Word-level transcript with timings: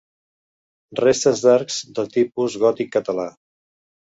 Restes 0.99 1.43
d'arcs 1.45 1.77
de 1.99 2.07
tipus 2.17 2.59
gòtic 2.65 2.91
català. 2.99 3.29